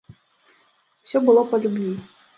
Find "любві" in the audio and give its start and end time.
1.67-1.93